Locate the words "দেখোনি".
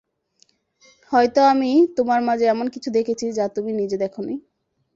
3.97-4.35